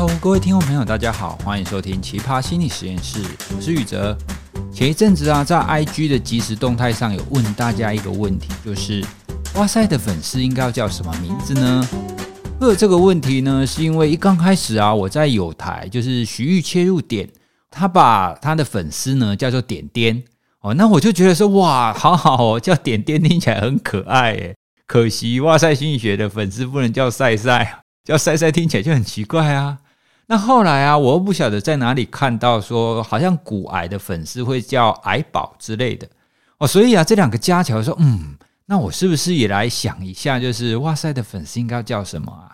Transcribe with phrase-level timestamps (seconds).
[0.00, 3.20] Hello，各位听众朋友，大家好，欢迎收听奇葩心理实验室，
[3.56, 4.16] 我是宇哲。
[4.72, 9.04] 前一阵子啊，在 IG 的即时动态上有问大家一个问题，就是
[9.56, 11.88] 哇塞的粉丝应该要叫什么名字呢？
[12.60, 17.28] 会有这个问题呢，是因为一刚开始啊，我在有台就是徐玉切入点，
[17.68, 20.22] 他把他的粉丝呢叫做点点
[20.60, 24.54] 哦，那我就觉得说哇，好好哦，叫点点听起来很可爱耶，
[24.86, 27.80] 可惜哇塞心理学的粉丝不能叫赛赛。
[28.04, 29.76] 叫赛赛听起来就很奇怪啊。
[30.30, 36.06] 那后来啊，我又不晓得在哪里看到说，好像股癌的粉丝会叫癌宝之类的
[36.58, 36.66] 哦。
[36.66, 42.52] 所以啊，这两个加起来说，嗯，那我是不是也来想一下，就是哇塞的粉丝应该叫什么啊？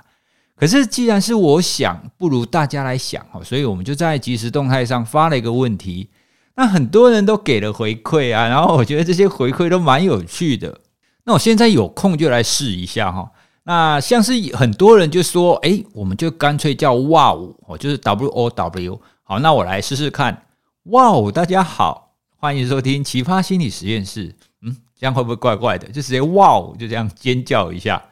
[0.56, 3.42] 可是既然是我想，不如大家来想哦。
[3.42, 6.08] 所以我们就在即时动态上发了一个问题，
[6.54, 8.46] 那很多人都给了回馈啊。
[8.46, 10.78] 然后我觉得这些回馈都蛮有趣的。
[11.24, 13.32] 那我现在有空就来试一下哈。
[13.66, 19.00] 那像是很多人就说，哎，我们就干脆叫哇哦，就是 W O W。
[19.22, 20.42] 好，那我来试试看。
[20.84, 24.36] 哇哦，大家好，欢迎收听奇葩心理实验室。
[24.60, 25.86] 嗯，这样会不会怪怪的？
[25.86, 28.02] 就直接哇哦，就这样尖叫一下。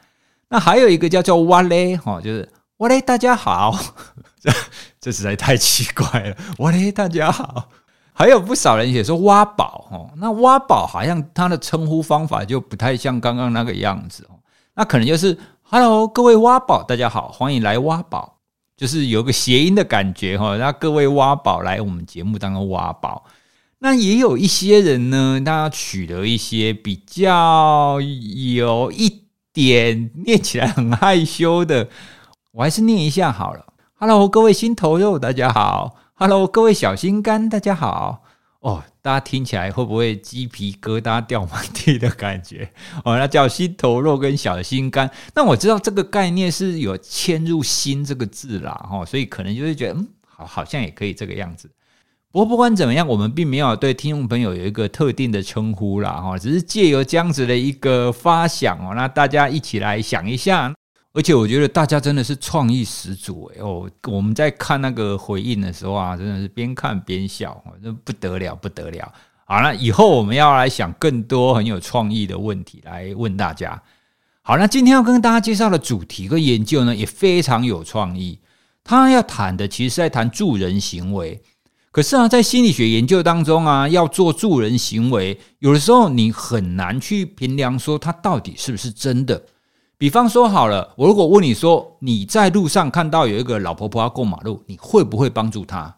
[0.48, 2.48] 那还有一个叫做哇嘞，哈，就是
[2.78, 3.78] 哇嘞，大家好。
[4.40, 4.50] 这
[4.98, 6.36] 这实在太奇怪了。
[6.60, 7.68] 哇嘞，大家好。
[8.14, 14.38] 还有不少人也说挖宝，哦，那挖宝好像他的称呼方法就不太像刚刚那个样子哦。
[14.74, 15.36] 那可能就是
[15.74, 18.40] ，Hello，各位挖宝，大家好，欢迎来挖宝，
[18.76, 20.58] 就是有个谐音的感觉哈。
[20.58, 23.24] 那各位挖宝来我们节目当中挖宝，
[23.78, 31.88] 那也有一些人呢，他取得一些比较有一点念起来很害羞的，
[32.50, 33.64] 我还是念一下好了。
[33.94, 35.94] Hello，各位心头肉，大家好。
[36.12, 38.22] Hello，各位小心肝，大家好。
[38.60, 38.82] 哦。
[39.02, 42.70] 大家听起来会不会鸡皮疙瘩掉满地的感觉？
[43.04, 45.10] 哦，那叫心头肉跟小心肝。
[45.34, 51.68] 那我知道这个概念是有嵌入“心”这个字啦，哈，所以可能就会觉得，嗯，好，好像也可以这个样子。
[52.30, 60.72] 不过不管怎么样，我们并没有对听众朋友有一个特定的称呼啦，哈，只是借由这样子的一个发想哦，那大家一起来想一下。
[61.14, 63.86] 而且我觉得大家真的是创意十足诶哦！
[64.08, 69.12] 我们在看那个回应的时候啊，真的是边看边笑，那不得了不得了。
[69.44, 73.80] 好，那以后我们要来想更多很有创意的问题来问大家。
[74.40, 78.38] 好，那今天要跟大家介绍的主题和研究呢，也非常有创意。
[78.82, 81.42] 他要谈的其实是在谈助人行为，
[81.90, 89.42] 可是啊，在心理学研究当中啊，要做助人行为，有的时候你很难去评量说它到底是不是真的。
[90.02, 95.94] 比方说好了，我如果问你说，你在路上看到有一个老婆婆要过马路，你会不会帮助她？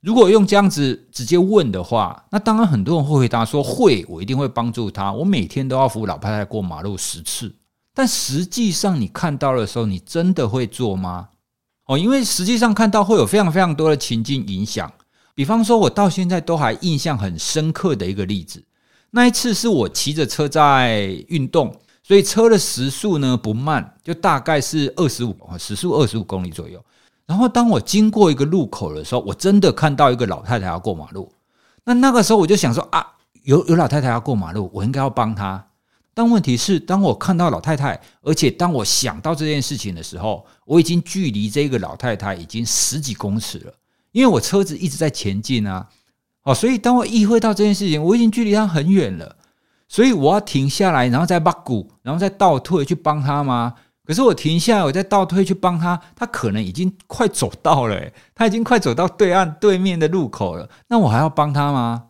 [0.00, 5.12] 如果用这样子直接问的话，那当然很多人会回答说会，我一定会帮助她。
[5.12, 7.54] 我每天都要扶老太太过马路十次，
[7.94, 11.28] 但实际上你看到的时候，你真的会做吗？
[11.86, 14.92] 哦，因为实际上看到会有非常非常多的情境影响。
[15.32, 18.64] 比方说，我到现在都还印象很深刻的一个例子，
[19.12, 21.72] 那一次是我骑着车在运动。
[22.06, 26.78] 所以车的时速呢不慢，就大概是二十五，时速二十五公里左右。
[27.24, 31.32] 然后当我经过一个路口的时候，我真的看到一个老太太要过马路。
[31.82, 33.06] 那那个时候我就想说啊，
[33.44, 35.66] 有有老太太要过马路，我应该要帮她。
[36.12, 43.72] 但问题是，当我看到老太太，而且当我想到这件事情的时候，我已经距离这个老太太已经十几公尺了，
[44.12, 45.88] 因为我车子一直在前进啊。
[46.42, 49.36] 哦，所以当我意会到这件事情，我已经距离她很远了。
[49.94, 53.72] 所以我要停下来，然后再把鼓，然后再倒退去帮他吗？
[54.04, 60.68] 可是我停下来，我再倒退去帮他，他可能已经快走到了，他已经快走到对岸对面的路口了。
[60.88, 62.06] 那我还要帮他吗？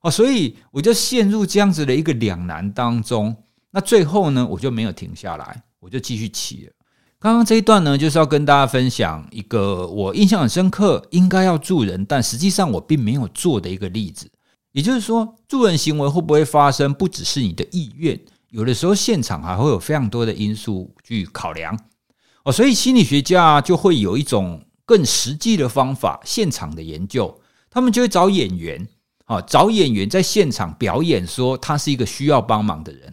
[0.00, 3.36] 哦，所以我就陷入这样子的一个两难当中。
[3.70, 6.70] 那最后呢，我就没有停下来，我就继续骑。
[7.18, 14.26] 刚刚这一段呢，就是要跟大家分享一个我印象很深刻，应该要助人，但实际上我并没有做的一个例子。
[14.72, 18.18] 也就是说，助人行为会不会发生，不只是你的意愿，
[18.50, 21.76] 有的时候现场还会有非常多的因素去考量
[22.44, 22.52] 哦。
[22.52, 28.86] 所以心理学家就会有一种更实际的方法，现场的研究，他们就会找演员
[29.24, 33.12] 啊，找演员在现场表演，说他是一个需要帮忙的人。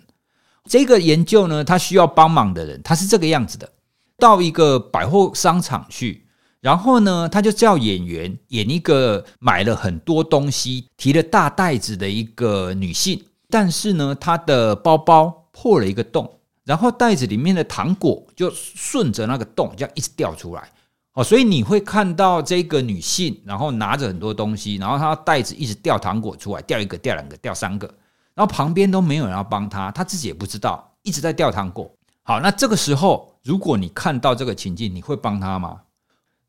[0.66, 3.74] 这个研究呢，他需要帮忙的人，他是这个样子的：
[4.20, 6.27] 到一个百货商场去。
[6.68, 16.30] 然后呢，他就叫演员演一个买了很多东西、提了大袋子的一个女性，但是呢，她的包包破了一个洞，
[16.66, 20.70] 然后袋子里面的糖果就顺着那个洞这样一直掉出来。
[21.14, 27.88] 哦，所以你会看到这个女性，然后拿着很多东西，然后她袋子一直掉糖果出来，掉一个、掉两个、掉三个，
[28.36, 31.90] 然后旁边都没有人要帮她，她自己也不知道，一直在掉糖果。
[32.24, 35.80] 好，那这个时候，如果你看到这个情境，你会帮她吗？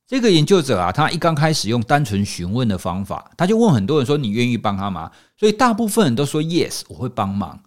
[0.08, 7.60] 这个研究者啊，他一刚开始用单纯询问的方法，他就问很多人说：“你愿意帮他吗？”所以大部分人都说：“Yes，我会帮忙。”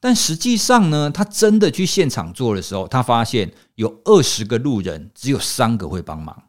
[0.00, 6.44] 但实际上呢，他真的去现场做的时候，他发现有二十个路人，只有三个会帮忙，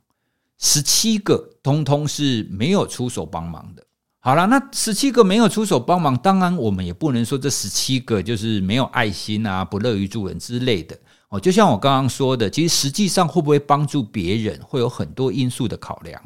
[0.57, 3.83] 十七个通通是没有出手帮忙的。
[4.25, 10.97] 好了，那十七个没有出手帮忙，当然我们也不能说这十七个就是没有爱心啊，不乐于助人之类的。
[11.29, 16.19] 哦，就像我刚刚说的，其实实际上会不会帮助别人，会有很多因素的考量。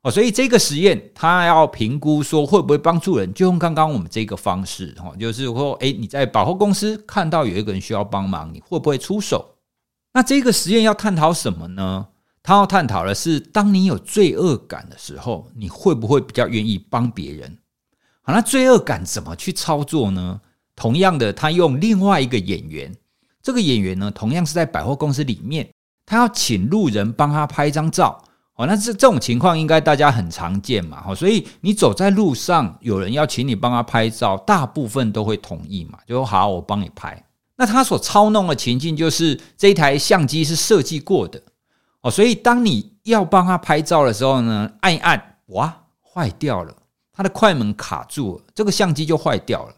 [0.00, 9.56] 哦，所以这个实验他要评估说会不会帮助人，就用刚刚我们这个方式，哈，就是说，诶，你在百货公司看到有一个人需要帮忙，你会不会出手？
[10.14, 12.06] 那这个实验要探讨什么呢？
[12.42, 17.58] 他要探讨的是，当你有罪恶感的时候，你会不会比较愿意帮别人？
[18.22, 20.40] 好，那罪恶感怎么去操作呢？
[20.74, 22.94] 同样的，他用另外一个演员。
[23.42, 25.68] 这个演员呢，同样是在百货公司里面，
[26.06, 28.22] 他要请路人帮他拍一张照。
[28.56, 31.02] 哦，那这这种情况应该大家很常见嘛。
[31.06, 37.22] 哦，所以你走在路上，有人要请你帮他拍照，大部分都会同意嘛，就好，我帮你拍。
[37.56, 41.42] 那他所操弄的情境就是这一台相机是设计过的。
[42.02, 46.74] 哦，所以当你要帮他拍照的时候呢，按一按，哇，坏掉了，
[47.12, 49.74] 他的快门卡住了，这个相机就坏掉了。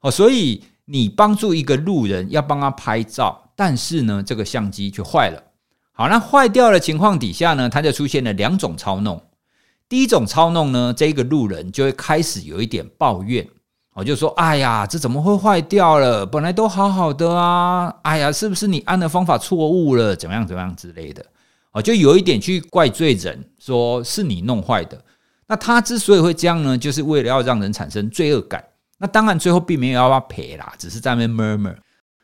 [0.00, 0.62] 哦，所以。
[0.92, 5.40] 你帮助一个路人要帮他拍照，但是呢，这个相机却坏了。
[5.92, 9.22] 好，那坏掉的情况底下呢，他就出现了两种操弄。
[9.88, 13.46] 第一种操弄呢，这个路人就会开始有一点抱怨，
[13.94, 16.26] 我就说：“哎呀，这怎么会坏掉了？
[16.26, 17.94] 本来都好好的啊！
[18.02, 20.16] 哎呀，是不是你按的方法错误了？
[20.16, 21.24] 怎么样怎么样之类的？
[21.72, 25.02] 哦，就有一点去怪罪人，说是你弄坏的。
[25.46, 28.64] 那他之所以会这样呢，就是为了要让人产生罪恶感。
[28.98, 31.76] 那当然，最后并没有要他赔啦，只是在那边 murmur。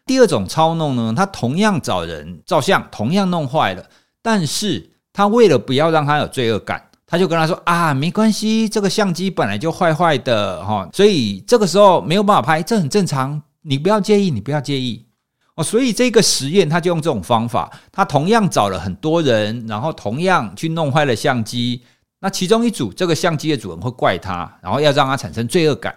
[0.04, 3.84] 第二种操弄呢，他同样找人照相，同样弄坏了，
[4.20, 15.05] 但是他为了不要让他有罪恶感，他就跟他说啊，没关系，这个相机本来就坏坏的哈，所以这个时候没有办法拍，这很正常，你不要介意，你不要介意
[15.56, 15.64] 哦。
[15.64, 21.82] 所以这个实验他就用这种方法，他同样找了很多人，然后同样去弄坏了相机。
[22.20, 25.94] 那其中一组这个相机的主人会怪他，然后要让他产生罪恶感。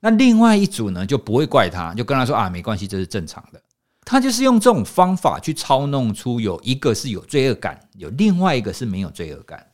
[0.00, 3.62] 那另外一组呢，就不会怪他，就跟他说啊，没关系，这是正常的。
[4.04, 9.64] 他就是用这种方法去操弄出有一个是有罪恶感，有另外一个是没有罪恶感。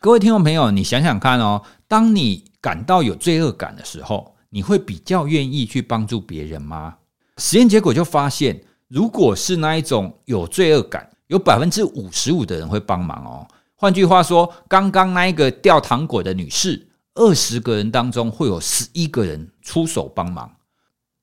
[0.00, 6.94] 各位听众朋友，你想想看哦，当你感到有罪恶感的时候，你会比较愿意去帮助别人吗？
[7.38, 13.48] 实验结果就发现，如果是那一种有罪恶感，有百分之五十五的人会帮忙哦。
[13.76, 16.84] 换句话说，刚刚那一个掉糖果的女士。
[17.20, 20.48] 二十个人当中会有十一个人出手帮忙，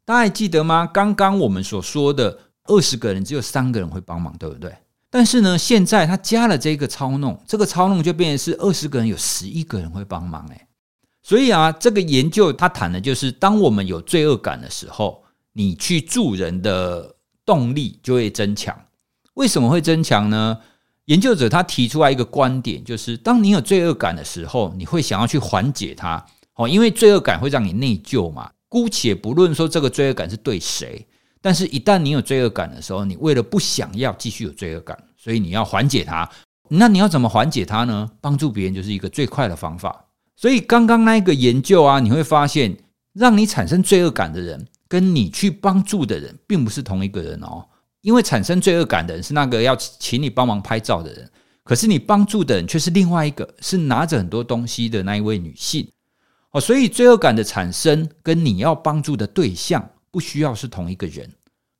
[0.04, 0.86] 大家还记得吗？
[0.86, 4.76] 刚刚我们所说的二十个人只有三个人会帮忙，对不对？
[5.10, 10.68] 但是呢，现在他加了这个操弄，这个操弄就变成是二十个人有十一个人会帮忙，诶。
[11.24, 15.24] 所以啊，这个研究他谈的就是，当我们有罪恶感的时候，
[15.58, 17.16] 你去助人的
[17.46, 18.78] 动力就会增强。
[19.36, 20.60] 为什么会增强呢？
[21.06, 26.26] 研究者他提出来一个观点，就是当你有罪恶感的时候，你会想要去缓解它，
[26.56, 28.52] 哦，因为罪恶感会让你内疚嘛。
[28.68, 31.08] 姑且不论说这个罪恶感是对谁，
[31.42, 36.30] 但是一旦你有罪恶感的时候，你为了不想要继续有罪恶感，所以你要缓解它。
[36.68, 38.10] 那你要怎么缓解它呢？
[38.20, 40.06] 帮助别人就是一个最快的方法。
[40.36, 42.76] 所以刚刚那个研究啊，你会发现，
[43.14, 47.66] 让你产生罪恶感的人，跟你去帮助的人，并不是同一个人哦。
[48.00, 51.30] 因为产生罪恶感的人是那个要请你帮忙拍照的人，
[51.66, 55.86] 可是你帮助的人却是另外一个，是拿着很多东西的那一位女性。
[56.52, 61.30] 哦，所以罪恶感的产生跟你要帮助的对象不需要是同一个人。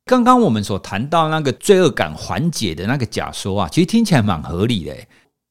[0.04, 4.94] 刚刚我们所谈到那个罪恶感缓解的那个假说啊，其实听起来蛮合理的。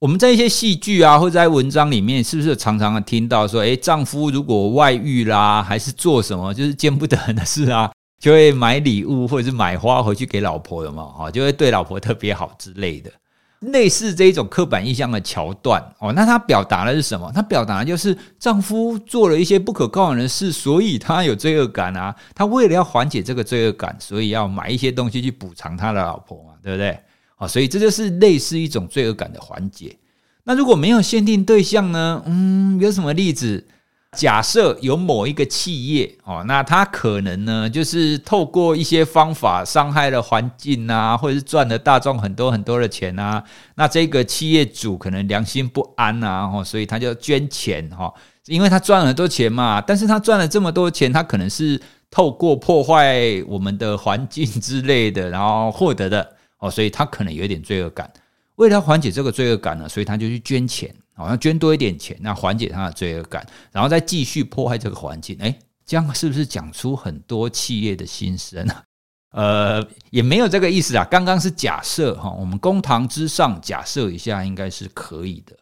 [0.05, 7.91] 我们在一些戏剧啊，或者在文章里面，是不是常常听到说，诶，丈夫如果外遇啦，还是做什么就是见不得人的事啊？
[8.21, 13.09] 就会买礼物或者是买花回去给老婆的嘛，哈，就会对老婆特别好之类的，
[13.61, 16.13] 类似这一种刻板印象的桥段哦。
[16.13, 17.31] 那他表达的是什么？
[17.33, 22.15] 他表达的就是丈夫做了一些不可告人的事，所以他有罪恶感啊。
[22.35, 26.95] 他为了要缓解这个罪恶感，所以要买一些东西去补偿他的老婆嘛，对不对？
[27.35, 29.97] 啊，所以这就是类似一种罪恶感的缓解。
[30.43, 32.21] 那如果没有限定对象呢？
[32.25, 33.65] 嗯，有什么例子？
[34.15, 43.43] 假设有某一个企业哦，那他可能呢，就是透过一些方法伤害了环境啊，或者是赚了大众很多很多的钱啊，
[43.75, 48.13] 那这个企业主可能良心不安啊，所以他就捐钱哈，
[48.45, 56.34] 因为他赚了很多钱嘛，但是他赚了这么多钱，他可能是透过破坏我们的环境之类的，然后获得的
[56.65, 58.11] 哦，所以他可能有点罪恶感。
[58.55, 65.37] 为了缓解这个罪恶感呢，所以他就去捐钱，好像捐多一点钱，那缓解他的罪恶感，然后再继续破坏这个环境。
[65.39, 68.83] 诶，这样是不是讲出很多企业的心声啊？
[69.31, 71.03] 呃，也没有这个意思啊。
[71.03, 75.53] 刚刚是假设哈，我们公堂之上假设一下，应该是可以的。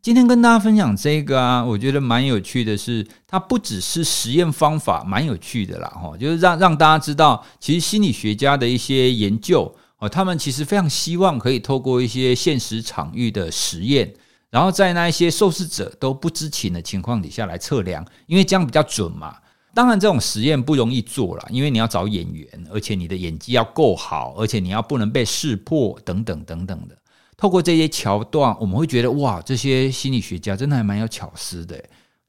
[0.00, 9.74] 今天跟大家分享这个啊，我觉得蛮有趣的是，它不只是实验方法，蛮有趣的啦哈，就是让让大家知道，其实心理学家的一些研究。
[10.02, 14.12] 哦，他们其实非常希望可以透过一些现实场域的实验，
[14.50, 19.36] 然后在那一些受试者都不知情的情况底下来测量，因为这样比较准嘛。
[19.72, 26.98] 当然，这种实验不容易做了，因为你要找演员，而且你的演技要够好，而且你要不能被识破，等等等等的。
[27.36, 31.80] 透过这些桥段，我们会觉得哇，这些心理学家真的还蛮有巧思的，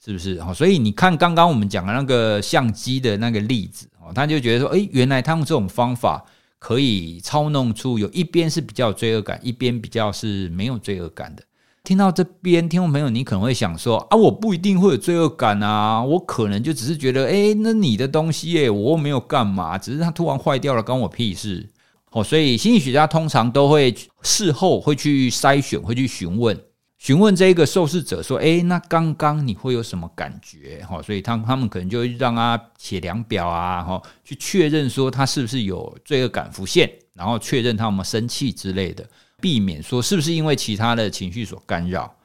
[0.06, 0.40] 是不是？
[0.54, 6.24] 所以你看刚刚我们讲的那个相机的那个例子，哦，他就觉得说，诶，原来他们这种方法。
[6.64, 11.44] 可以操弄出有一边是比较有罪恶感，一边比较是没有罪恶感的。
[11.84, 21.68] 听到这边，听众朋友，你可能会想说啊，我不一定会有罪恶感啊，我可能就只是觉得，诶，那你的东西耶，我又没有干嘛，只是它突然坏掉了，关我屁事。
[22.12, 26.58] 哦，所以心理学家通常都会事后会去筛选，会去询问。
[27.04, 39.06] 询问这一个受试者说：“诶，那刚刚你会有什么感觉？”哈，所以他他们可能就让他写量表啊，哈，去确认说他是不是有罪恶感浮现，然后确认他有没有生气之类的，
[39.42, 42.16] 避免说是不是因为其他的情绪所干扰。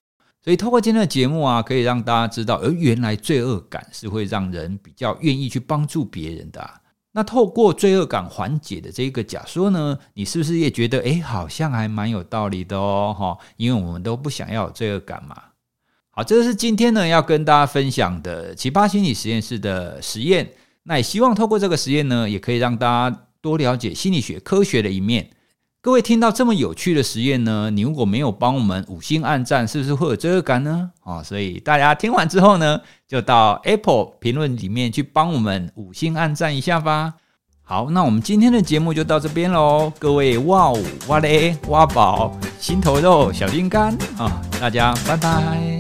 [0.45, 6.71] 所以透过今天的节目啊，可以让大家知道，而原来罪恶感是会让人比较愿意去帮助别人的。
[7.13, 15.35] 那透过罪恶感缓解的这个假说呢，你是不是也觉得，诶，好像还蛮有道理的哦，哈，因为我们都不想要有罪恶感嘛。
[16.11, 20.49] 好，这是今天呢要跟大家分享的奇葩心理实验室的实验。
[20.83, 25.31] 那也希望透过这个实验呢，也可以让大家多了解心理学科学的一面。
[25.89, 30.91] 各位听到这么有趣的实验呢，你如果没有帮我们五星按赞，是不是会有罪恶感呢？
[31.03, 37.15] 啊，所以大家听完之后呢，就到 Apple 评论里面去帮我们五星按赞一下吧。
[37.63, 39.91] 好，那我们今天的节目就到这边喽。
[39.99, 45.78] 各位哇哦哇嘞哇宝心头肉小心肝啊，大家拜拜。